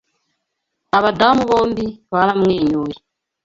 Abadamu 0.97 1.41
bombi 1.49 1.85
baramwenyuye. 2.11 2.95